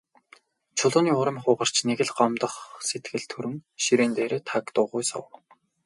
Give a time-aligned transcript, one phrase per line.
[0.77, 2.53] Чулууны урам хугарч, нэг л гомдох
[2.87, 5.29] сэтгэл төрөн ширээн дээрээ таг дуугүй суув.